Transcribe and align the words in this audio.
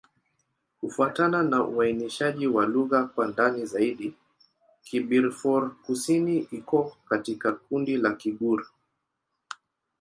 Kufuatana 0.79 1.43
na 1.43 1.63
uainishaji 1.67 2.47
wa 2.47 2.65
lugha 2.65 3.03
kwa 3.03 3.27
ndani 3.27 3.65
zaidi, 3.65 4.13
Kibirifor-Kusini 4.83 6.37
iko 6.51 6.97
katika 7.09 7.51
kundi 7.53 7.97
la 7.97 8.13
Kigur. 8.13 8.65